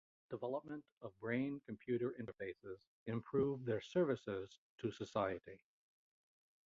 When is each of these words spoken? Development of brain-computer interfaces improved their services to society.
Development 0.31 0.83
of 1.03 1.15
brain-computer 1.19 2.15
interfaces 2.19 2.77
improved 3.05 3.67
their 3.67 3.81
services 3.81 4.57
to 4.79 4.89
society. 4.91 5.61